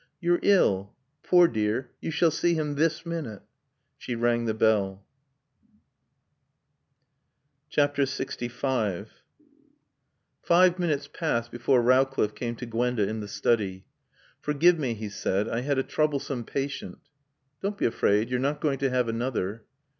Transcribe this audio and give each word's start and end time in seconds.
"You're 0.19 0.39
ill. 0.41 0.95
Poor 1.21 1.47
dear, 1.47 1.91
you 2.01 2.09
shall 2.09 2.31
see 2.31 2.55
him 2.55 2.73
this 2.73 3.05
minute." 3.05 3.43
She 3.99 4.15
rang 4.15 4.45
the 4.45 4.55
bell. 4.55 5.05
LXV 7.71 8.49
Five 10.41 10.79
minutes 10.79 11.07
passed 11.07 11.51
before 11.51 11.83
Rowcliffe 11.83 12.33
came 12.33 12.55
to 12.55 12.65
Gwenda 12.65 13.07
in 13.07 13.19
the 13.19 13.27
study. 13.27 13.85
"Forgive 14.39 14.79
me," 14.79 14.95
he 14.95 15.07
said. 15.07 15.47
"I 15.47 15.59
had 15.61 15.77
a 15.77 15.83
troublesome 15.83 16.45
patient." 16.45 16.97
"Don't 17.61 17.77
be 17.77 17.85
afraid. 17.85 18.31
You're 18.31 18.39
not 18.39 18.59
going 18.59 18.79
to 18.79 18.89
have 18.89 19.07
another." 19.07 19.65